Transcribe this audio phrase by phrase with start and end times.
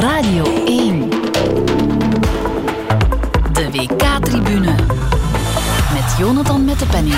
[0.00, 1.10] Radio 1.
[3.52, 4.74] De WK-tribune.
[5.92, 7.16] Met Jonathan met de penning.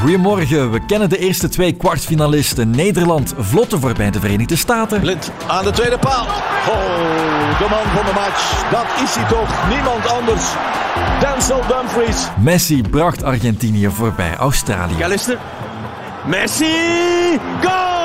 [0.00, 2.70] Goedemorgen, we kennen de eerste twee kwartfinalisten.
[2.70, 5.00] Nederland vlotte voorbij de Verenigde Staten.
[5.00, 6.24] Blind aan de tweede paal.
[6.68, 8.64] Oh, de man van de match.
[8.70, 9.68] Dat is hij toch.
[9.68, 10.44] Niemand anders.
[11.20, 12.28] Denzel Dumfries.
[12.40, 14.94] Messi bracht Argentinië voorbij Australië.
[14.94, 15.38] Galister.
[16.24, 17.38] Messi!
[17.62, 17.95] Goal!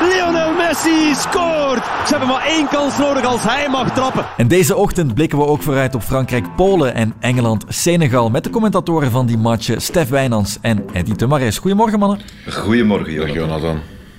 [0.00, 1.84] Lionel Messi scoort!
[2.06, 4.26] Ze hebben maar één kans nodig als hij mag trappen.
[4.36, 8.30] En deze ochtend blikken we ook vooruit op Frankrijk-Polen en Engeland-Senegal.
[8.30, 11.58] Met de commentatoren van die matchen Stef Wijnands en Eddy Temares.
[11.58, 12.20] Goedemorgen mannen.
[12.48, 13.34] Goedemorgen Jonathan.
[13.34, 13.78] Jonathan.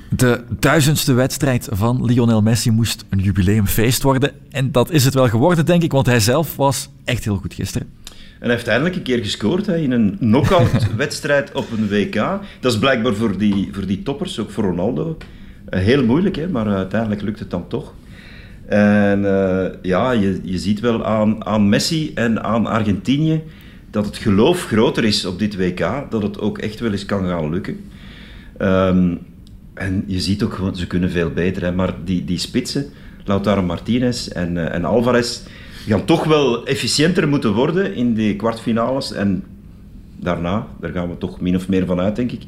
[0.10, 4.32] De duizendste wedstrijd van Lionel Messi moest een jubileumfeest worden.
[4.50, 7.54] En dat is het wel geworden, denk ik, want hij zelf was echt heel goed
[7.54, 7.88] gisteren.
[8.42, 12.16] En hij heeft eindelijk een keer gescoord hè, in een knockout-wedstrijd op een WK.
[12.60, 15.18] Dat is blijkbaar voor die, voor die toppers, ook voor Ronaldo,
[15.80, 17.94] heel moeilijk, hè, maar uh, uiteindelijk lukt het dan toch.
[18.66, 23.42] En uh, ja, je, je ziet wel aan, aan Messi en aan Argentinië
[23.90, 27.28] dat het geloof groter is op dit WK, dat het ook echt wel eens kan
[27.28, 27.80] gaan lukken.
[28.62, 29.20] Um,
[29.74, 32.86] en je ziet ook gewoon, ze kunnen veel beter, hè, maar die, die spitsen,
[33.26, 35.40] Lautaro Martinez en, en Alvarez
[35.88, 39.14] gaan toch wel efficiënter moeten worden in de kwartfinales.
[39.14, 39.44] En
[40.20, 42.42] daarna, daar gaan we toch min of meer van uit, denk ik.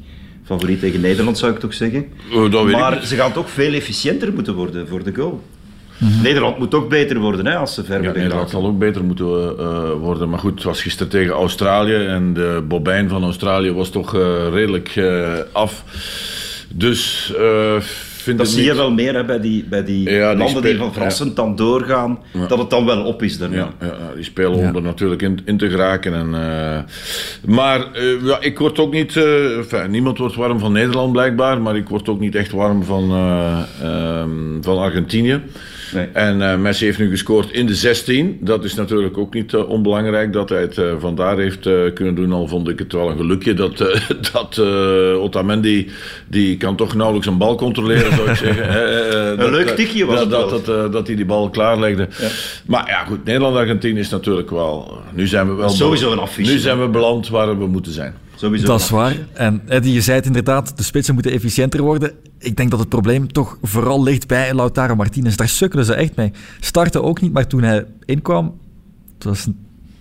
[0.44, 2.06] Favoriet tegen Nederland zou ik toch zeggen.
[2.32, 5.42] Oh, maar ze gaan toch veel efficiënter moeten worden voor de goal.
[5.98, 6.22] Mm -hmm.
[6.22, 9.26] Nederland moet ook beter worden hè, als ze ver ja, Nederland zal ook beter moeten
[9.26, 10.28] uh, worden.
[10.28, 14.48] Maar goed, het was gisteren tegen Australië en de bobijn van Australië was toch uh,
[14.52, 15.84] redelijk uh, af.
[16.68, 17.32] Dus
[18.24, 18.66] vind dat zie niet...
[18.66, 21.34] je wel meer hè, bij die, bij die ja, die landen die van ja.
[21.34, 22.46] dan doorgaan, ja.
[22.46, 23.56] dat het dan wel op is daarna.
[23.56, 26.14] Ja, ja die spelen om er natuurlijk in, in, te geraken.
[26.14, 26.78] En, uh,
[27.46, 31.76] maar uh, ja, ik word ook niet, enfin, niemand wordt warm van Nederland blijkbaar, maar
[31.76, 33.12] ik word ook niet echt warm van,
[33.82, 35.40] um, van Argentinië.
[35.94, 36.06] Nee.
[36.12, 38.38] En uh, Messi heeft nu gescoord in de 16.
[38.40, 42.32] Dat is natuurlijk ook niet uh, onbelangrijk dat hij het uh, vandaar heeft kunnen doen.
[42.32, 43.76] Al vond ik het wel een gelukje dat,
[44.32, 44.58] dat
[45.18, 45.90] Otamendi,
[46.26, 48.68] die kan toch nauwelijks een bal controleren, zou ik zeggen.
[49.30, 52.08] een dat, leuk tikje was dat, het dat, dat, dat, hij die bal klaarlegde.
[52.20, 52.28] Ja.
[52.66, 54.98] Maar ja, goed, Nederland-Argentinië is natuurlijk wel...
[55.12, 55.68] Nu zijn we wel...
[55.68, 56.52] Sowieso een affiche.
[56.52, 58.14] Nu zijn we beland waar we moeten zijn.
[58.44, 59.16] Sowieso dat is waar.
[59.32, 62.12] En Eddie, je zei het inderdaad, de spitsen moeten efficiënter worden.
[62.38, 65.34] Ik denk dat het probleem toch vooral ligt bij Lautaro Martinez.
[65.34, 66.32] Daar sukkelen ze echt mee.
[66.60, 68.60] Startte ook niet, maar toen hij inkwam,
[69.14, 69.46] het was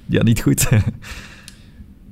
[0.06, 0.68] ja, niet goed.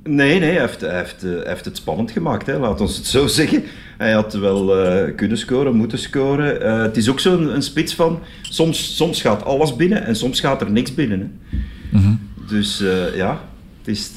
[0.04, 2.58] Nee, nee, hij heeft, hij heeft, hij heeft het spannend gemaakt, hè.
[2.58, 3.64] laat ons het zo zeggen.
[3.98, 6.62] Hij had wel uh, kunnen scoren, moeten scoren.
[6.62, 10.40] Uh, het is ook zo'n een, spits van, soms, soms gaat alles binnen en soms
[10.40, 11.20] gaat er niks binnen.
[11.20, 11.56] Hè.
[11.98, 12.20] Mm -hmm.
[12.48, 13.40] Dus uh, ja,
[13.84, 14.12] het, is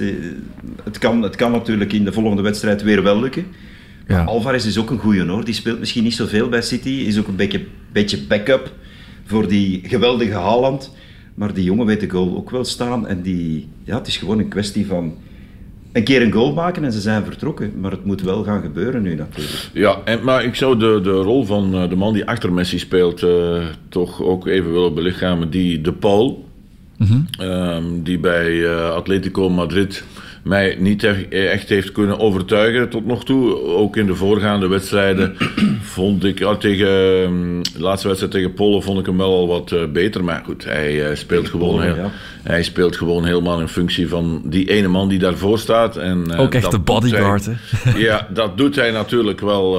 [0.83, 3.45] het, kan, het kan natuurlijk in de volgende wedstrijd weer wel lukken.
[4.07, 4.23] Ja.
[4.23, 5.45] Alvarez is ook een goeie hoor.
[5.45, 6.89] Die speelt misschien niet zoveel bij City.
[6.89, 8.73] Is ook een beetje, beetje backup
[9.25, 10.95] voor die geweldige Haaland.
[11.35, 13.07] Maar die jongen weet de goal ook wel staan.
[13.07, 15.13] En die, ja, het is gewoon een kwestie van
[15.91, 17.73] een keer een goal maken en ze zijn vertrokken.
[17.79, 19.69] Maar het moet wel gaan gebeuren nu natuurlijk.
[19.73, 23.21] Ja, en, maar ik zou de, de rol van de man die achter Messi speelt
[23.21, 25.49] uh, toch ook even willen belichamen.
[25.49, 26.44] Die De Paul,
[27.39, 30.03] Um, die bij uh, Atletico Madrid
[30.45, 33.63] mij niet echt heeft kunnen overtuigen tot nog toe.
[33.63, 35.35] Ook in de voorgaande wedstrijden
[35.81, 39.47] vond ik, ja, tegen um, de laatste wedstrijd tegen Polen vond ik hem wel al
[39.47, 40.23] wat uh, beter.
[40.23, 42.11] Maar goed, hij uh, speelt gewoon heel, ja.
[42.43, 45.97] hij speelt gewoon helemaal in functie van die ene man die daarvoor staat.
[45.97, 49.71] En, uh, Ook echt de bodyguard, hij, ja, dat doet hij natuurlijk wel,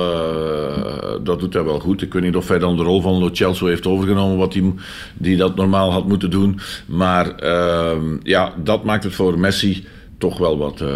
[1.22, 2.02] dat doet hij wel goed.
[2.02, 4.72] Ik weet niet of hij dan de rol van Lo Celso heeft overgenomen, wat hij,
[5.14, 6.60] die dat normaal had moeten doen.
[6.86, 9.86] Maar ehm, ja, dat maakt het voor Messi
[10.18, 10.88] toch wel wat, uh,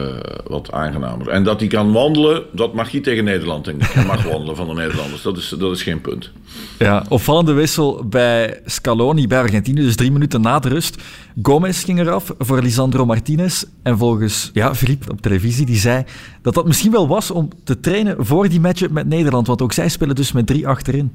[0.46, 1.28] wat aangenamer.
[1.28, 3.88] En dat hij kan wandelen, dat mag hij tegen Nederland, denk ik.
[3.88, 6.30] Hij mag wandelen van de Nederlanders, dat is, dat is geen punt.
[6.78, 11.02] Ja, opvallende wissel bij Scaloni, bij Argentinië, dus drie minuten na de rust.
[11.42, 13.64] Gomez ging eraf voor Lisandro Martinez.
[13.82, 16.04] En volgens ja, Philippe op televisie, die zei
[16.42, 19.46] dat dat misschien wel was om te trainen voor die matchup met Nederland.
[19.46, 21.12] Want ook zij spelen dus met drie achterin.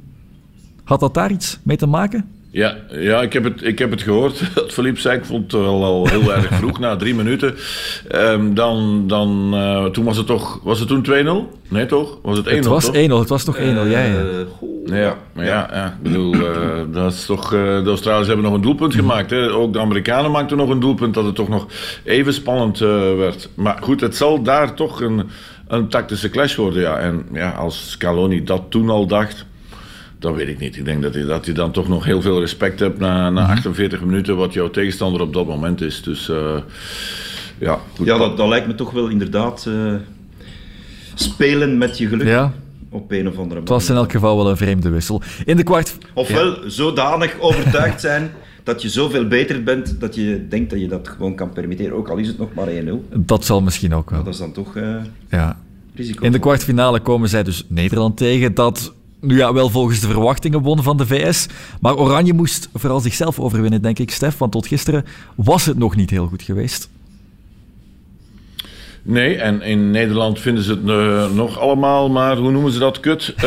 [0.84, 2.30] Had dat daar iets mee te maken?
[2.56, 4.42] Ja, ja ik, heb het, ik heb het gehoord.
[4.56, 7.56] Dat Philippe zei, ik vond het wel al heel erg vroeg, na drie minuten.
[8.16, 11.06] Um, dan, dan, uh, toen was het toch, was het toen
[11.52, 11.57] 2-0?
[11.68, 12.18] Nee toch?
[12.22, 14.24] Was het 1-0 Het was 1-0, het was toch 1-0, uh, ja, ja.
[14.86, 16.52] Ja, maar ja, ja, ik bedoel, uh,
[16.92, 19.30] dat is toch, de Australiërs hebben nog een doelpunt gemaakt.
[19.30, 19.51] Hè?
[19.51, 21.68] Ook de Amerikanen maakten nog een doelpunt, dat het toch nog
[22.04, 22.80] even spannend
[23.18, 23.50] werd.
[23.54, 25.30] Maar goed, het zal daar toch een,
[25.68, 26.98] een tactische clash worden, ja.
[26.98, 29.46] En ja, als Scaloni dat toen al dacht...
[30.25, 30.77] Dat weet ik niet.
[30.77, 33.48] Ik denk dat je, dat je dan toch nog heel veel respect hebt na, na
[33.48, 36.01] 48 minuten, wat jouw tegenstander op dat moment is.
[36.01, 36.57] Dus uh,
[37.57, 38.06] ja, goed.
[38.06, 39.94] Ja, dat, dat, lijkt me toch wel inderdaad uh,
[41.13, 42.27] spelen met je geluk.
[42.27, 42.54] Ja.
[42.89, 43.60] Op een of andere manier.
[43.60, 45.22] Het was in elk geval wel een vreemde wissel.
[45.45, 45.98] In de kwart...
[46.13, 48.31] Ofwel zodanig overtuigd zijn
[48.63, 51.94] dat je zoveel beter bent dat je denkt dat je dat gewoon kan permitteren.
[51.94, 52.89] Ook al is het nog maar 1-0.
[53.16, 54.24] Dat zal misschien ook wel.
[54.24, 54.95] Dat is dan toch uh,
[55.30, 55.60] ja.
[55.95, 56.25] risico.
[56.25, 58.54] In de kwartfinale komen zij dus Nederland tegen.
[58.54, 61.47] Dat nu ja, wel volgens de verwachtingen won van de VS.
[61.81, 64.38] Maar Oranje moest vooral zichzelf overwinnen, denk ik, Stef.
[64.38, 66.89] Want tot gisteren was het nog niet heel goed geweest.
[69.07, 73.00] Nee, en in Nederland vinden ze het uh, nog allemaal, maar hoe noemen ze dat,
[73.00, 73.33] kut?
[73.38, 73.44] Uh,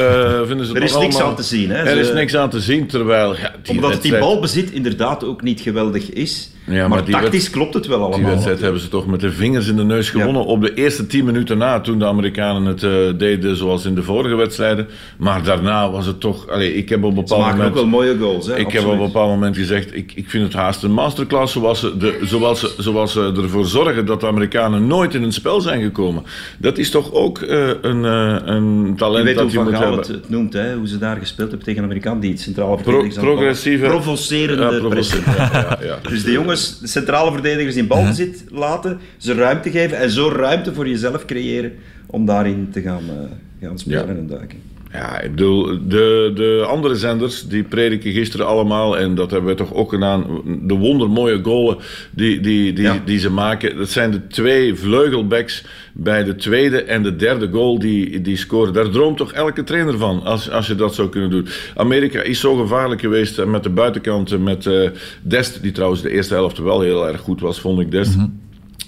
[0.47, 1.31] vinden ze het er is nog niks allemaal...
[1.31, 1.71] aan te zien.
[1.71, 1.77] Hè?
[1.77, 2.11] Er ze...
[2.11, 3.37] is niks aan te zien, terwijl...
[3.37, 4.03] Ja, die Omdat wedstrijd...
[4.03, 6.51] die balbezit inderdaad ook niet geweldig is.
[6.69, 8.19] Ja, maar, tactisch klopt het wel allemaal.
[8.19, 10.45] Die wedstrijd hebben ze toch met de vingers in de neus gewonnen.
[10.45, 14.03] Op de eerste tien minuten na, toen de Amerikanen het uh, deden zoals in de
[14.03, 14.89] vorige wedstrijden.
[15.19, 16.49] Maar daarna was het toch...
[16.49, 17.77] Allee, ik heb op een Ze bepaald maken moment...
[17.77, 18.47] ook wel mooie goals.
[18.47, 18.57] Hè?
[18.57, 21.81] Ik heb op een bepaald moment gezegd, ik, ik vind het haast een masterclass zoals
[21.81, 25.61] ze, de, zoals, ze, zoals ze ervoor zorgen dat de Amerikanen nooit in een spel
[25.61, 26.23] zijn gekomen.
[26.59, 29.67] Dat is toch ook uh, een, uh, een Je talent weet hoe dat je Van
[29.67, 30.01] moet Gaal hebben.
[30.01, 30.75] het, het noemt, hè?
[30.75, 33.87] hoe ze daar gespeeld hebben tegen de Amerikaan, die het centrale Pro, progressieve...
[33.87, 34.67] provocerende
[35.37, 35.99] ja, ja.
[36.09, 40.75] Dus de jongens, de centrale verdedigers in balbezit laten, ze ruimte geven en zo ruimte
[40.75, 41.73] voor jezelf creëren
[42.07, 44.15] om daarin te gaan, uh, gaan spelen Ja.
[44.15, 44.59] en duiken.
[44.93, 49.57] Ja, ik bedoel, de, de andere zenders die prediken gisteren allemaal, en dat hebben we
[49.57, 50.27] toch ook gedaan,
[50.63, 51.77] de wondermooie goalen
[52.11, 53.03] die, die, die, Ja.
[53.05, 53.77] die ze maken.
[53.77, 58.73] Dat zijn de twee vleugelbacks bij de tweede en de derde goal die, die scoren.
[58.73, 61.47] Daar droomt toch elke trainer van, als, als je dat zou kunnen doen.
[61.75, 64.91] Amerika is zo gevaarlijk geweest eh, met de buitenkanten, met eh,
[65.23, 68.17] Dest, die trouwens de eerste helft wel heel erg goed was, vond ik Dest.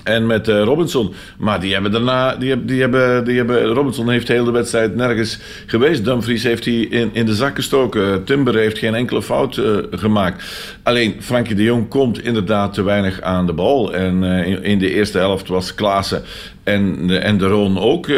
[0.03, 1.15] En met uh, Robinson.
[1.39, 2.37] Maar die hebben daarna.
[2.37, 6.05] Die hebben, die hebben, die hebben, Robinson heeft heel de wedstrijd nergens geweest.
[6.05, 8.25] Dumfries heeft hij in, in de zak gestoken.
[8.25, 10.45] Timber heeft geen enkele fout uh, gemaakt.
[10.83, 13.95] Alleen Frankie de Jong komt inderdaad te weinig aan de bal.
[13.95, 16.23] En uh, in, in, de eerste helft was Klaassen
[16.65, 18.09] en, de, en de Roon ook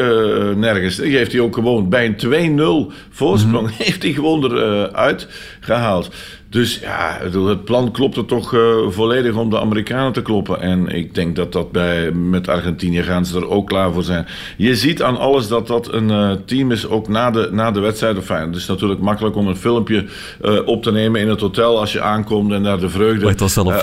[0.57, 0.97] nergens.
[0.97, 3.67] Die heeft hij ook gewoon bij een 2-0 voorsprong.
[3.67, 3.85] Mm -hmm.
[3.87, 5.29] Heeft hij gewoon eruit
[5.61, 6.11] gehaald.
[6.49, 8.55] Dus ja, het plan klopte toch
[8.89, 10.61] volledig om de Amerikanen te kloppen.
[10.61, 14.27] En ik denk dat dat bij, met Argentinië gaan ze er ook klaar voor zijn.
[14.57, 17.81] Je ziet aan alles dat dat een uh, team is, ook na de, na de
[17.81, 18.17] wedstrijd.
[18.17, 20.07] Enfin, het is natuurlijk makkelijk om een filmpje
[20.43, 23.35] uh, op te nemen in het hotel als je aankomt en daar de vreugde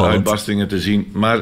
[0.04, 1.08] uitbarstingen te zien.
[1.14, 1.42] Maar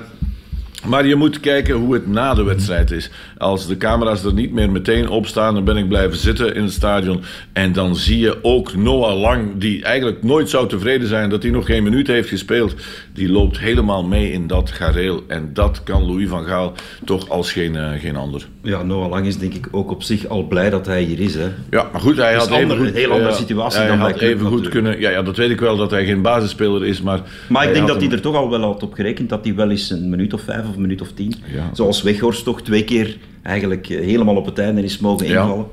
[0.85, 3.11] maar je moet kijken hoe het na de wedstrijd is.
[3.37, 6.63] Als de camera's er niet meer meteen op staan, dan ben ik blijven zitten in
[6.63, 7.21] het stadion.
[7.53, 11.51] En dan zie je ook Noah Lang, die eigenlijk nooit zou tevreden zijn dat hij
[11.51, 12.75] nog geen minuut heeft gespeeld.
[13.13, 15.23] Die loopt helemaal mee in dat gareel.
[15.27, 16.73] En dat kan Louis van Gaal
[17.05, 18.47] toch als geen, uh, geen ander.
[18.61, 21.35] Ja, Noah Lang is denk ik ook op zich al blij dat hij hier is.
[21.35, 21.47] Hè?
[21.69, 23.87] Ja, maar goed, hij had een even ander- goed, een heel andere ja, situatie hij
[23.87, 24.71] dan had even goed natuurlijk.
[24.71, 24.99] kunnen.
[24.99, 27.21] Ja, ja, dat weet ik wel dat hij geen basisspeler is, maar.
[27.49, 29.69] Maar ik denk dat hij er toch al wel had op gerekend dat hij wel
[29.69, 31.69] eens een minuut of vijf of een minuut of tien, Ja.
[31.73, 35.41] zoals Weghorst toch twee keer eigenlijk eh, helemaal op het einde is mogen Ja.
[35.41, 35.65] invallen.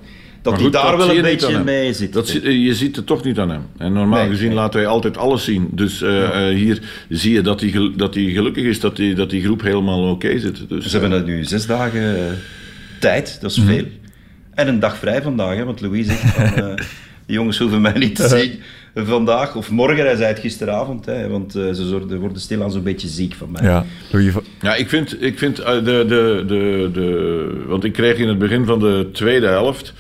[0.43, 2.13] Dat Maar hij goed, daar dat wel een beetje mee zit.
[2.13, 3.63] Dat zie- je ziet het toch niet aan hem.
[3.79, 4.57] En normaal Nee, gezien nee.
[4.57, 5.69] laat hij altijd alles zien.
[5.73, 9.31] Dus eh, eh, hier zie je dat hij, dat hij gelukkig is dat die, dat
[9.31, 10.69] die groep helemaal oké zit.
[10.69, 12.23] Dus, Ze hebben nu zes dagen eh,
[13.01, 13.67] tijd, dat is Mhm.
[13.67, 13.85] veel.
[14.55, 16.75] En een dag vrij vandaag, hè, want Louis zegt van, eh,
[17.27, 18.61] de jongens hoeven mij niet te zien
[18.95, 20.05] vandaag of morgen.
[20.05, 23.51] Hij zei het gisteravond, hè, want eh, ze zorgden- worden stilaan zo'n beetje ziek van
[23.51, 23.63] mij.
[23.65, 23.85] Ja,
[24.61, 27.65] Ja, ik vind, ik vind eh, de, de, de, de...
[27.67, 29.93] Want ik kreeg in het begin van de tweede helft...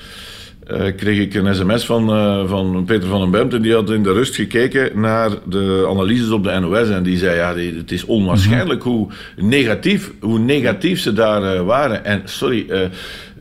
[0.67, 3.55] eh, kreeg ik een sms van, eh, van Peter van den Bemt.
[3.55, 6.89] En die had in de rust gekeken naar de analyses op de NOS.
[6.89, 11.61] En die zei, ja, die- het is onwaarschijnlijk hoe, negatief, hoe negatief ze daar eh,
[11.63, 12.05] waren.
[12.05, 12.67] En sorry...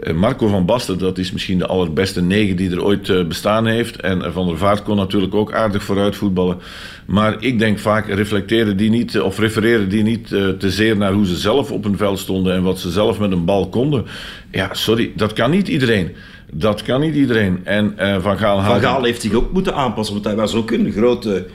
[0.03, 3.65] eh, Marco van Basten, dat is misschien de allerbeste negen die er ooit eh, bestaan
[3.65, 4.01] heeft.
[4.01, 6.57] En Van der Vaart kon natuurlijk ook aardig vooruit voetballen.
[7.05, 10.97] Maar ik denk vaak reflecteren die niet, eh, of refereren die niet eh, te zeer
[10.97, 13.69] naar hoe ze zelf op een veld stonden en wat ze zelf met een bal
[13.69, 14.05] konden.
[14.51, 16.15] Ja, sorry, dat kan niet iedereen.
[16.51, 17.59] Dat kan niet iedereen.
[17.63, 20.71] En eh, Van Gaal Van Gaal heeft zich ook moeten aanpassen, want hij was ook
[20.71, 21.45] een grote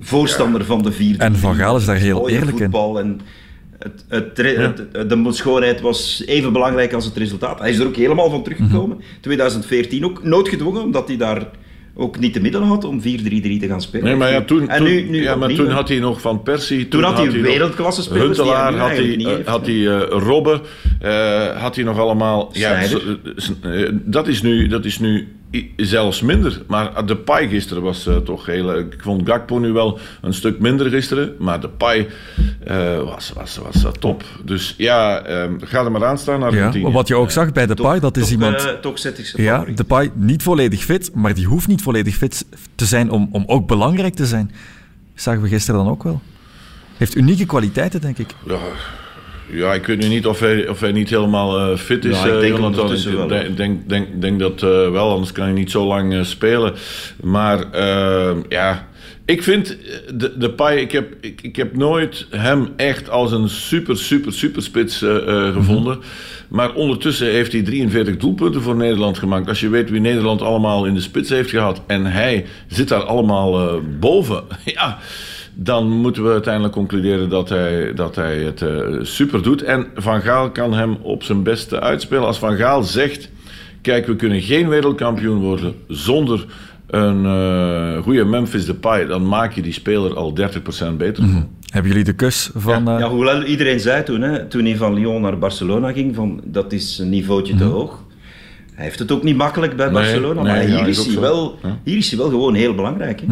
[0.00, 1.24] voorstander van de vierde.
[1.24, 2.72] En Van Gaal is daar heel eerlijk in.
[2.72, 3.20] en
[3.84, 7.58] het, het, het- het- de schoonheid was even belangrijk als het resultaat.
[7.58, 8.96] Hij is er ook helemaal van teruggekomen.
[8.96, 9.06] Mhm.
[9.20, 11.50] 2014 ook noodgedwongen, omdat hij daar
[11.96, 14.04] ook niet de middelen had om 4-3-3 te gaan spelen.
[14.04, 16.42] Nee, maar ja, toen, en toen, nu, nu ja, maar toen had hij nog Van
[16.42, 16.88] Persie.
[16.88, 19.48] Toen had hij wereldklasse spelers hij Huntelaar had hij, eh, heeft.
[19.48, 20.60] had hij eh, Robben,
[21.00, 22.50] eh, had hij nog allemaal.
[22.52, 22.80] Ja,
[23.92, 25.28] dat, is nu, dat is nu
[25.76, 26.62] zelfs minder.
[26.68, 28.72] Maar de Pai gisteren was eh, toch heel.
[28.72, 31.34] eh, Ik vond Gakpo nu wel een stuk minder gisteren.
[31.38, 32.08] Maar de Pai
[32.64, 34.24] eh, was, was, was top.
[34.44, 38.00] Dus ja, eh, ga er maar aan staan, ja, wat je ook zag bij Depay,
[38.00, 38.64] dat is toch, iemand...
[38.64, 39.76] eh, toch zet ik ze Ja, favoriet.
[39.76, 42.44] Depay niet volledig fit, maar die hoeft niet volledig fit
[42.74, 44.50] te zijn om, om ook belangrijk te zijn.
[45.14, 46.20] Zagen we gisteren dan ook wel.
[46.96, 48.34] Heeft unieke kwaliteiten, denk ik.
[48.46, 48.58] Ja,
[49.54, 52.22] ja, ik weet nu niet of hij, of hij niet helemaal eh, fit is.
[52.22, 52.92] Ja, ik eh, denk Jonathan.
[52.92, 56.72] Ik denk, denk, denk, denk dat eh, wel, anders kan hij niet zo lang spelen.
[57.22, 58.88] Maar eh, ja,
[59.24, 59.76] ik vind
[60.14, 64.32] de, de Pai, ik heb, ik, ik heb nooit hem echt als een super, super,
[64.32, 65.98] super spits eh, gevonden.
[66.48, 69.48] Maar ondertussen heeft hij 43 doelpunten voor Nederland gemaakt.
[69.48, 71.82] Als je weet wie Nederland allemaal in de spits heeft gehad.
[71.86, 74.42] En hij zit daar allemaal boven.
[74.64, 74.98] Ja,
[75.54, 79.62] dan moeten we uiteindelijk concluderen dat hij, dat hij het eh, super doet.
[79.62, 82.26] En Van Gaal kan hem op zijn beste uitspelen.
[82.26, 83.30] Als Van Gaal zegt:
[83.82, 86.46] Kijk, we kunnen geen wereldkampioen worden zonder
[86.86, 89.06] een eh, goede Memphis Depay.
[89.06, 90.34] Dan maak je die speler al
[90.92, 91.24] 30% beter.
[91.68, 92.88] Hebben jullie de kus van...
[92.88, 96.40] eh, Ja, hoewel iedereen zei toen, hè, toen hij van Lyon naar Barcelona ging, van
[96.44, 98.02] dat is een niveautje te hoog.
[98.74, 99.94] Hij heeft het ook niet makkelijk bij Mhm.
[99.94, 102.74] Nee, Barcelona, nee, maar ja, hier, is hij wel, hier is hij wel gewoon heel
[102.74, 103.20] belangrijk.
[103.20, 103.26] Hè.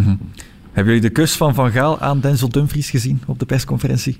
[0.73, 4.19] Hebben jullie de kus van Van Gaal aan Denzel Dumfries gezien op de persconferentie?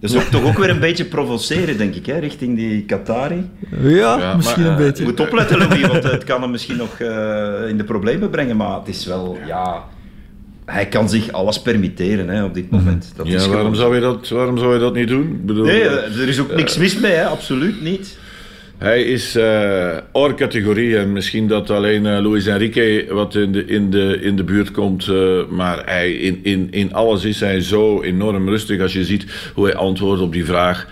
[0.00, 3.48] Dat is ook, toch ook weer een beetje provoceren, denk ik, hè, richting die Qatari.
[3.82, 5.02] Ja, Ja, misschien maar, een eh, beetje.
[5.02, 8.56] Je moet opletten, Louis, want het kan hem misschien nog eh, in de problemen brengen,
[8.56, 9.84] maar het is wel, ja...
[10.64, 13.12] Hij kan zich alles permitteren hè, op dit moment.
[13.16, 15.22] Dat is Ja, gewoon- waarom zou, je dat, waarom zou je dat niet doen?
[15.30, 18.18] Ik bedoel, Nee, eh, er is ook niks mis mee, hè, absoluut niet.
[18.82, 23.64] Hij is eh or categorie en misschien dat alleen eh, Luis Enrique wat in de,
[23.64, 25.08] in de, in de buurt komt.
[25.08, 29.24] eh, maar hij, in, in, in alles is hij zo enorm rustig als je ziet
[29.54, 30.86] hoe hij antwoordt op die vraag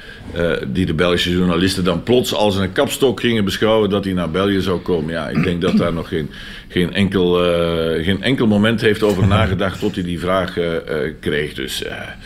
[0.66, 4.60] die de Belgische journalisten dan plots als een kapstok gingen beschouwen dat hij naar België
[4.60, 5.12] zou komen.
[5.12, 6.30] Ja, ik denk dat daar nog geen,
[6.68, 7.34] geen, enkel,
[8.02, 10.56] geen enkel moment heeft over nagedacht tot hij die vraag
[11.20, 11.54] kreeg.
[11.54, 12.16] Dus, maar,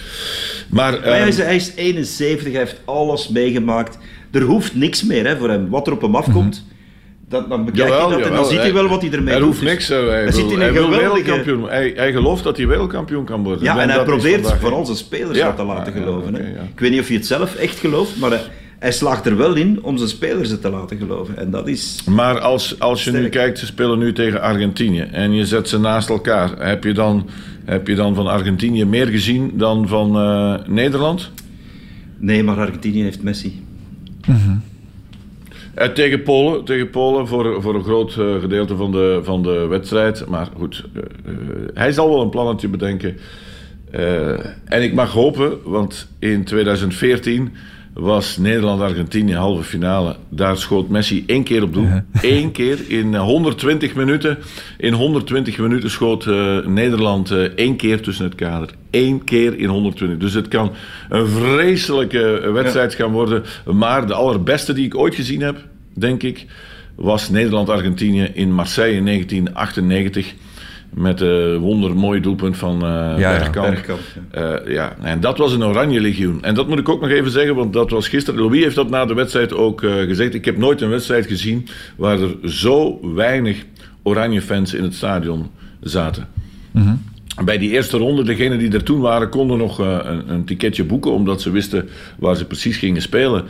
[0.69, 3.99] Maar hij, ehm, is, hij is 71, hij heeft alles meegemaakt.
[4.35, 5.69] Er hoeft niks meer hè, voor hem.
[5.69, 6.65] Wat er op hem afkomt,
[7.29, 9.39] dat, dan bekijk Jawel, je dat en dan ziet hij wel wat hij ermee Er
[9.41, 9.49] doet.
[9.49, 9.91] hoeft Dus niks.
[9.91, 10.99] eh, Hij, wil, hij een wil geweldige...
[11.25, 11.69] wereldkampioen.
[11.69, 13.65] Hij, hij gelooft dat hij wereldkampioen kan worden.
[13.65, 16.35] Ja, en hij probeert vooral zijn spelers Ja, dat te laten ja, geloven.
[16.35, 16.41] hè.
[16.41, 18.41] Ik weet niet of hij het zelf echt gelooft, maar hij,
[18.79, 21.37] hij slaagt er wel in om zijn spelers het te laten geloven.
[21.39, 22.03] En dat is...
[22.11, 25.79] Maar als, als je nu kijkt, ze spelen nu tegen Argentinië en je zet ze
[25.79, 26.67] naast elkaar.
[26.67, 27.29] Heb je dan,
[27.65, 31.31] heb je dan van Argentinië meer gezien dan van eh, Nederland?
[32.19, 33.63] Nee, maar Argentinië heeft Messi.
[35.75, 39.67] Eh, tegen Polen, tegen Polen voor, voor een groot eh, gedeelte van de, van de
[39.67, 40.27] wedstrijd.
[40.27, 41.03] Maar goed, eh,
[41.75, 43.17] hij zal wel een plannetje bedenken.
[44.65, 47.53] En ik mag hopen, want in 2014
[47.95, 50.17] was Nederland-Argentinië halve finale.
[50.29, 51.89] Daar schoot Messi één keer op doel.
[52.23, 54.39] Eén keer in eh, 120 minuten.
[54.79, 58.69] In 120 minuten schoot eh, Nederland eh, één keer tussen het kader.
[58.91, 60.19] Eén keer in 120.
[60.19, 60.73] Dus het kan
[61.09, 63.43] een vreselijke eh, wedstrijd gaan worden.
[63.73, 66.47] Maar de allerbeste die ik ooit gezien heb, denk ik,
[66.95, 70.35] was Nederland-Argentinië in Marseille in 1998.
[70.95, 73.71] Met een wondermooi doelpunt van eh Ja, ja, Bergkamp.
[73.71, 76.43] Bergkamp, Eh, ja, en dat was een Oranje Legioen.
[76.43, 78.41] En dat moet ik ook nog even zeggen, want dat was gisteren.
[78.41, 80.35] Louis heeft dat na de wedstrijd ook eh, gezegd.
[80.35, 83.65] Ik heb nooit een wedstrijd gezien waar er zo weinig
[84.03, 86.27] Oranje fans in het stadion zaten.
[87.45, 90.85] Bij die eerste ronde, degenen die er toen waren, konden nog eh, een, een ticketje
[90.85, 93.45] boeken, omdat ze wisten waar ze precies gingen spelen.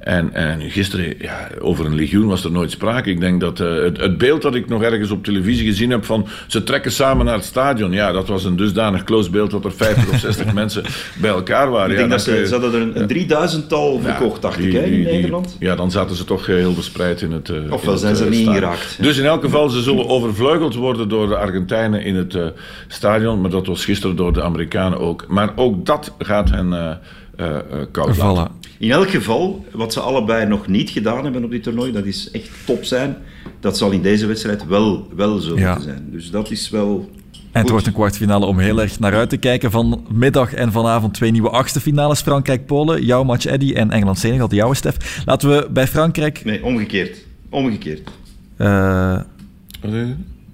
[0.00, 3.10] En, en gisteren, ja, over een legioen was er nooit sprake.
[3.10, 6.04] Ik denk dat eh, het, het beeld dat ik nog ergens op televisie gezien heb
[6.04, 9.64] van ze trekken samen naar het stadion, ja, dat was een dusdanig close beeld dat
[9.64, 10.82] er 50 of 60 mensen
[11.20, 11.86] bij elkaar waren.
[11.90, 14.66] Ik ja, denk dat ze, je- hadden er een, een drieduizendtal ja, verkocht, dacht die-
[14.66, 15.56] ik, hè, in die- Nederland.
[15.58, 17.48] ja, dan zaten ze toch eh, heel verspreid in het.
[17.48, 18.98] eh, in Ofwel zijn ze eh, er niet ingeraakt.
[19.00, 22.46] Dus in elk geval, ze zullen overvleugeld worden door de Argentijnen in het eh,
[22.88, 23.40] stadion.
[23.40, 25.24] Maar dat was gisteren door de Amerikanen ook.
[25.28, 26.98] Maar ook dat gaat hen
[27.40, 28.14] eh eh, eh, koud laten.
[28.22, 28.48] Vallen.
[28.78, 32.30] In elk geval, wat ze allebei nog niet gedaan hebben op dit toernooi, dat is
[32.30, 33.16] echt top zijn.
[33.60, 35.66] Dat zal in deze wedstrijd wel, wel zo Ja.
[35.66, 36.08] moeten zijn.
[36.10, 37.08] Dus dat is wel...
[37.32, 37.70] En het goed.
[37.70, 39.70] wordt een kwartfinale om heel erg naar uit te kijken.
[39.70, 42.20] Vanmiddag en vanavond twee nieuwe achtste finales.
[42.20, 45.22] Frankrijk-Polen, jouw match Eddy en Engeland-Senegal, de jouwe Stef.
[45.26, 46.44] Laten we bij Frankrijk...
[46.44, 47.24] Nee, omgekeerd.
[47.50, 48.10] Omgekeerd.
[48.56, 49.20] eh?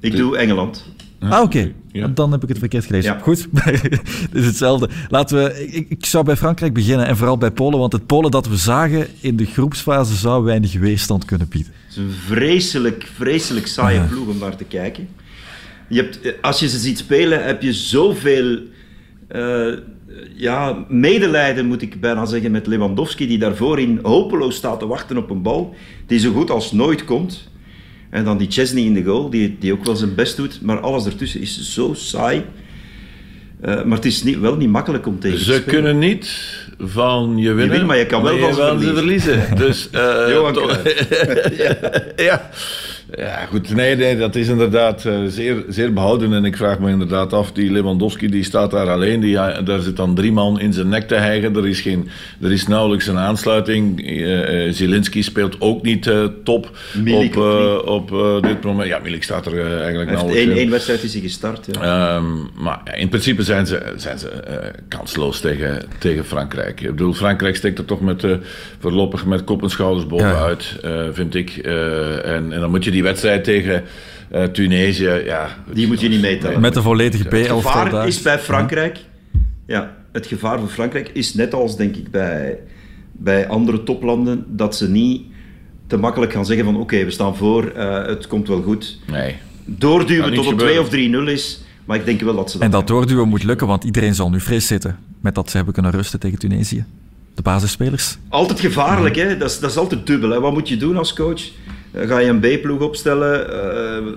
[0.00, 0.84] Ik doe Engeland.
[1.20, 1.72] ah, oké.
[1.96, 2.08] Ja.
[2.08, 3.12] Dan heb ik het verkeerd gelezen.
[3.12, 3.18] Ja.
[3.18, 4.88] Goed, het is hetzelfde.
[5.08, 8.30] Laten we, ik, ik zou bij Frankrijk beginnen en vooral bij Polen, want het Polen
[8.30, 11.72] dat we zagen in de groepsfase zou weinig weerstand kunnen bieden.
[11.86, 15.08] Het is een vreselijk, vreselijk saaie ploeg om naar te kijken.
[15.88, 18.58] Je hebt, eh, als je ze ziet spelen, heb je zoveel
[19.28, 19.72] eh,
[20.34, 25.16] ja, medelijden, moet ik bijna zeggen, met Lewandowski, die daarvoor in hopeloos staat te wachten
[25.16, 25.74] op een bal,
[26.06, 27.48] die zo goed als nooit komt.
[28.16, 30.80] En dan die Chesney in de goal, die, die ook wel zijn best doet, maar
[30.80, 32.44] alles ertussen is zo saai.
[33.60, 35.68] Eh, maar het is niet, wel niet makkelijk om tegen te Ze spelen.
[35.68, 36.30] kunnen niet
[36.78, 39.56] van je winnen, wint, maar je kan wel van ze wel verliezen.
[39.56, 41.56] Dus, Cruijff.
[41.62, 41.76] ja,
[42.16, 42.50] ja.
[43.14, 43.74] Ja, goed.
[43.74, 46.32] Nee, nee dat is inderdaad uh, zeer, zeer behouden.
[46.32, 49.20] En ik vraag me inderdaad af, die Lewandowski die staat daar alleen.
[49.20, 51.56] Die, ja, daar zit dan drie man in zijn nek te hijgen.
[51.56, 52.08] Er is, geen,
[52.40, 54.10] er is nauwelijks een aansluiting.
[54.10, 58.88] Uh, Zielinski speelt ook niet uh, top Milik op, op dit moment.
[58.88, 60.56] Ja, Milik staat er eigenlijk nauwelijks in.
[60.56, 61.68] één wedstrijd is hij gestart.
[61.80, 62.16] Ja.
[62.16, 64.30] Um, maar in principe zijn ze, zijn ze
[64.88, 66.80] kansloos tegen, tegen Frankrijk.
[66.80, 68.26] Ik bedoel, Frankrijk steekt er toch met,
[68.78, 71.12] voorlopig met kop en schouders bovenuit, ja.
[71.12, 71.56] vind ik.
[71.56, 73.84] en, en dan moet je die wedstrijd tegen
[74.32, 75.48] uh, Tunesië, ja...
[75.72, 76.60] Die moet je niet meetellen.
[76.60, 78.98] Met de volledige B11 Het gevaar is bij Frankrijk...
[79.66, 82.58] Ja, het gevaar voor Frankrijk is net als, denk ik, bij,
[83.12, 85.22] bij andere toplanden, dat ze niet
[85.86, 88.98] te makkelijk gaan zeggen van oké, we staan voor, uh, het komt wel goed.
[89.10, 89.36] Nee.
[89.64, 90.90] Doorduwen tot het 2 of 3-0
[91.32, 94.14] is, maar ik denk wel dat ze dat En dat doorduwen moet lukken, want iedereen
[94.14, 96.84] zal nu vrees zitten met dat ze hebben kunnen rusten tegen Tunesië.
[97.34, 98.18] De basisspelers.
[98.28, 99.36] Altijd gevaarlijk, hè?
[99.36, 100.30] Dat, is, dat is altijd dubbel.
[100.30, 100.40] Hè?
[100.40, 101.42] Wat moet je doen als coach?
[101.90, 104.12] Eh, ga je een B-ploeg opstellen, uh,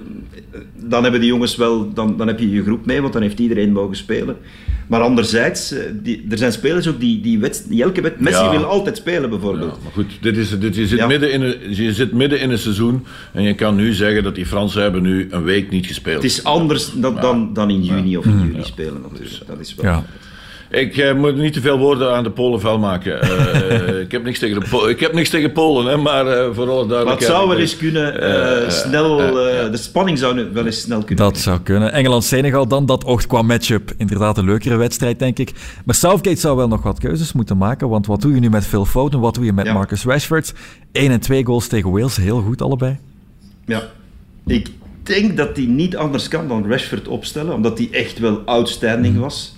[0.75, 3.39] dan hebben die jongens wel, dan, dan heb je je groep mee, want dan heeft
[3.39, 4.38] iedereen mogen spelen.
[4.88, 8.49] Maar anderzijds, eh, die, er zijn spelers ook die, die, wet, die elke wet, Messi
[8.49, 9.75] wil altijd spelen bijvoorbeeld.
[9.75, 12.49] Ja, maar goed, dit is, dit, je, zit midden in een, je zit midden in
[12.49, 15.85] een seizoen en je kan nu zeggen dat die Fransen hebben nu een week niet
[15.85, 16.23] gespeeld.
[16.23, 19.47] Het is anders dan, dan, dan in juni of in juli spelen natuurlijk.
[19.47, 20.03] Dat is wel...
[20.69, 23.19] Ik uh, moet niet te veel woorden aan de Polen vuil maken.
[23.23, 26.69] Uh, ik, heb niks tegen de ik heb niks tegen Polen, hè, maar uh, voor
[26.69, 27.05] alle duidelijkheid.
[27.05, 29.17] Maar het zou wel eens kunnen, snel,
[29.71, 31.25] de spanning zou wel eens snel kunnen.
[31.25, 31.91] Dat zou kunnen.
[31.91, 35.51] Engeland-Senegal dan, dat oogt qua matchup inderdaad een leukere wedstrijd, denk ik.
[35.85, 38.65] Maar Southgate zou wel nog wat keuzes moeten maken, want wat doe je nu met
[38.65, 39.73] Phil Foden, wat doe je met ja.
[39.73, 40.53] Marcus Rashford?
[40.91, 42.97] 1 en 2 goals tegen Wales, heel goed allebei.
[43.65, 43.83] Ja,
[44.45, 44.69] ik
[45.03, 49.23] denk dat hij niet anders kan dan Rashford opstellen, omdat hij echt wel outstanding mhm.
[49.23, 49.57] was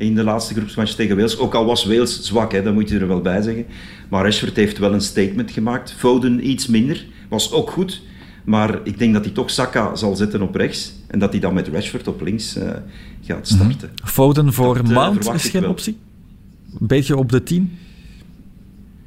[0.00, 1.38] in de laatste groepsmatch tegen Wales.
[1.38, 3.66] Ook al was Wales zwak, hè, dat moet je er wel bij zeggen.
[4.08, 5.94] Maar Rashford heeft wel een statement gemaakt.
[5.98, 8.02] Foden iets minder, was ook goed.
[8.44, 10.92] Maar ik denk dat hij toch Saka zal zetten op rechts.
[11.06, 12.62] En dat hij dan met Rashford op links uh,
[13.20, 13.54] gaat mhm.
[13.60, 13.90] starten.
[14.04, 15.98] Foden voor dat, uh, Mount is geen optie?
[16.80, 17.78] Een beetje op de 10?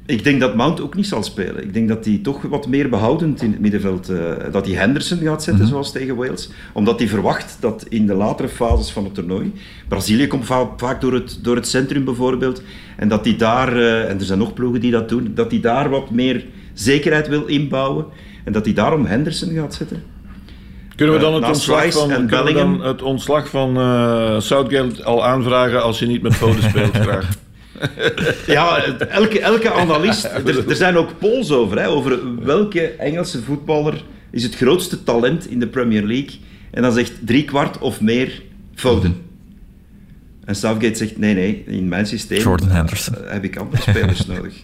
[0.06, 1.62] Ik denk dat Mount ook niet zal spelen.
[1.62, 4.10] Ik denk dat hij toch wat meer behoudend in het middenveld...
[4.10, 5.72] Uh, dat hij Henderson gaat zetten, mhm.
[5.72, 6.50] zoals tegen Wales.
[6.72, 9.52] Omdat hij verwacht dat in de latere fases van het toernooi...
[9.88, 10.46] Brazilië komt
[10.76, 12.62] vaak door het, door het centrum bijvoorbeeld.
[12.96, 13.76] En dat hij daar...
[13.76, 15.32] Uh, en er zijn nog ploegen die dat doen.
[15.34, 18.06] Dat hij daar wat meer zekerheid wil inbouwen.
[18.44, 20.02] En dat hij daarom Henderson gaat zetten.
[20.96, 25.98] Kunnen we dan het, ontslag van, dan het ontslag van uh, Southgate al aanvragen als
[25.98, 27.42] je niet met foto's speelt graag?
[28.46, 30.24] ja, elke, elke analist.
[30.46, 35.50] Er, er zijn ook polls over, hè, over welke Engelse voetballer is het grootste talent
[35.50, 36.38] in de Premier League.
[36.70, 38.42] En dan zegt drie kwart of meer
[38.74, 39.16] Foden.
[40.44, 43.14] En Southgate zegt, nee, nee, in mijn systeem Jordan Henderson.
[43.24, 44.54] Uh, heb ik andere spelers nodig.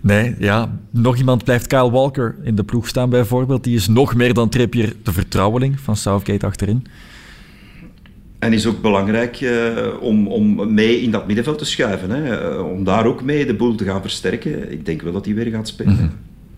[0.00, 0.78] Nee, ja.
[0.90, 3.64] Nog iemand blijft Kyle Walker in de ploeg staan bijvoorbeeld.
[3.64, 6.86] Die is nog meer dan Trippier de vertrouweling van Southgate achterin.
[8.42, 12.10] En is ook belangrijk uh, om, om mee in dat middenveld te schuiven.
[12.10, 12.52] Hè.
[12.52, 14.72] Uh, om daar ook mee de boel te gaan versterken.
[14.72, 15.92] Ik denk wel dat hij weer gaat spelen.
[15.92, 16.10] Mm -hmm.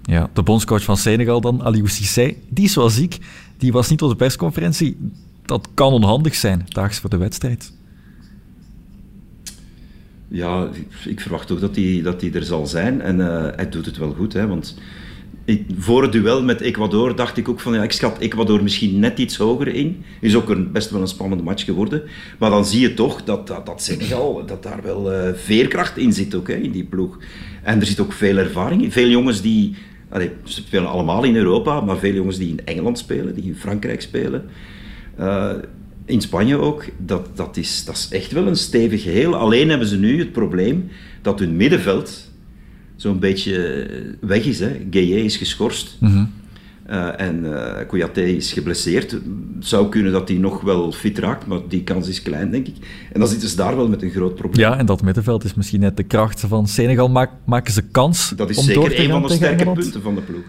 [0.02, 3.18] Ja, de bondscoach van Senegal dan, Aliou Cissé, die is wel ziek.
[3.56, 4.96] Die was niet op de persconferentie.
[5.44, 7.72] Dat kan onhandig zijn, daags voor de wedstrijd.
[10.28, 10.68] Ja,
[11.04, 13.00] ik verwacht ook dat hij, dat er zal zijn.
[13.00, 14.76] En uh, hij doet het wel goed, hè, want
[15.78, 19.18] voor het duel met Ecuador dacht ik ook van ja, ik schat Ecuador misschien net
[19.18, 20.04] iets hoger in.
[20.20, 22.02] Is ook een, best wel een spannende match geworden.
[22.38, 26.12] Maar dan zie je toch dat, dat, dat Senegal, dat daar wel uh, veerkracht in
[26.12, 27.18] zit ook, hè, in die ploeg.
[27.62, 28.92] En er zit ook veel ervaring in.
[28.92, 29.74] Veel jongens die,
[30.44, 34.00] ze spelen allemaal in Europa, maar veel jongens die in Engeland spelen, die in Frankrijk
[34.00, 34.44] spelen.
[35.20, 35.52] Uh,
[36.04, 39.36] in Spanje ook, dat, dat, is, dat is echt wel een stevig geheel.
[39.36, 40.88] Alleen hebben ze nu het probleem
[41.22, 42.32] dat hun middenveld
[42.96, 43.86] zo'n beetje
[44.20, 44.60] weg is.
[44.60, 44.86] Hè.
[44.90, 45.96] Gueye is geschorst.
[46.00, 46.30] Mm
[47.16, 49.10] en uh, Kouyaté is geblesseerd.
[49.10, 49.22] Het
[49.58, 52.74] zou kunnen dat hij nog wel fit raakt, maar die kans is klein, denk ik.
[53.12, 54.66] En dan zitten ze daar wel met een groot probleem.
[54.66, 57.08] Ja, en dat middenveld is misschien net de kracht van Senegal.
[57.08, 59.78] Maak, maken ze kans Dat is om zeker door te een van de sterke Engeland?
[59.78, 60.44] punten van de ploeg.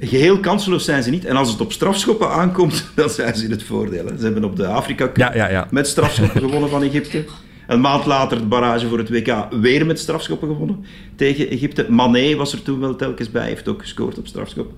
[0.00, 1.24] Geheel kansloos zijn ze niet.
[1.24, 4.06] En als het op strafschoppen aankomt, dan zijn ze in het voordeel.
[4.06, 4.16] Hè.
[4.18, 5.66] Ze hebben op de Afrika Cup Ja, ja, ja.
[5.70, 7.24] met strafschoppen gewonnen van Egypte.
[7.72, 10.84] Een maand later de barrage voor het WK weer met strafschoppen gewonnen
[11.16, 11.86] tegen Egypte.
[11.88, 14.72] Mané was er toen wel telkens bij, heeft ook gescoord op strafschop.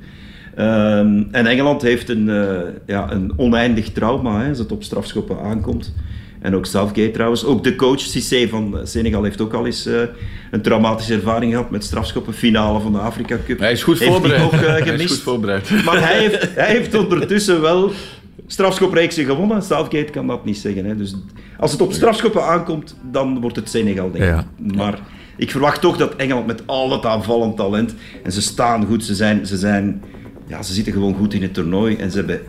[0.54, 5.40] Ehm, en Engeland heeft een, eh, ja, een oneindig trauma hè, als het op strafschoppen
[5.40, 5.94] aankomt.
[6.40, 7.44] En ook Southgate trouwens.
[7.44, 10.00] Ook de coach Cissé van Senegal heeft ook al eens eh,
[10.50, 12.35] een traumatische ervaring gehad met strafschoppen.
[12.35, 13.59] Finale van de Afrika Cup.
[13.59, 14.50] Hij is goed Heeft voorbereid.
[14.61, 15.85] hij eh, is goed voorbereid.
[15.85, 17.92] Maar hij heeft, hij heeft ondertussen wel
[18.46, 19.62] strafschopreeksen gewonnen.
[19.62, 20.85] Southgate kan dat niet zeggen.
[20.85, 20.96] Hè.
[20.96, 21.16] Dus
[21.59, 24.30] als het op strafschoppen aankomt, dan wordt het Senegal, denk ik.
[24.30, 24.46] Ja.
[24.76, 24.98] Maar
[25.37, 27.94] ik verwacht toch dat Engeland met al dat aanvallend talent...
[28.22, 30.02] En ze staan goed, ze zijn, ze zijn
[30.46, 32.40] ja, ze zitten gewoon goed in het toernooi en ze hebben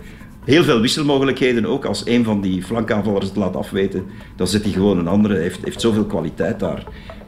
[0.46, 1.86] heel veel wisselmogelijkheden ook.
[1.86, 4.06] Als een van die flankaanvallers het laat afweten,
[4.36, 5.34] dan zet hij gewoon een andere.
[5.34, 6.84] Hij heeft, heeft zoveel kwaliteit daar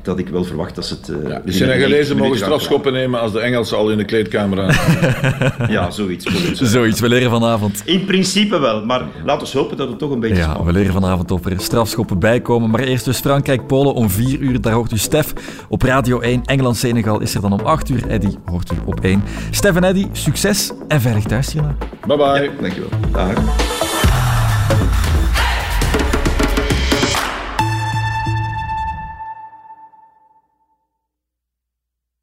[0.07, 1.09] dat ik wel verwacht dat ze het.
[1.09, 4.75] Uh, ja, de Senegalezen mogen strafschoppen nemen als de Engelsen al in de kleedkamer aan.
[5.75, 6.25] ja, zoiets.
[6.53, 7.81] Zoiets, we leren vanavond.
[7.85, 10.35] In principe wel, maar laten we hopen dat het toch een beetje.
[10.35, 12.69] Ja, we leren vanavond of er strafschoppen bijkomen.
[12.69, 14.61] Maar eerst dus Frankrijk-Polen om 4 uur.
[14.61, 15.33] Daar hoort u Stef
[15.69, 16.41] op Radio 1.
[16.45, 18.07] Engeland-Senegal is er dan om 8 uur.
[18.07, 19.23] Eddy hoort u op 1.
[19.51, 22.17] Stef en Eddy, succes en veilig thuis, Bye bye.
[22.17, 22.89] Ja, dankjewel.
[23.11, 23.35] Dag.